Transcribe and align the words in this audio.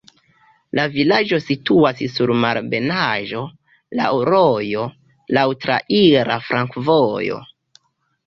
La 0.77 0.83
vilaĝo 0.93 1.37
situas 1.47 1.99
sur 2.13 2.33
malebenaĵo, 2.45 3.43
laŭ 3.99 4.09
rojo, 4.31 4.85
laŭ 5.39 5.45
traira 5.67 6.39
flankovojo. 6.49 7.39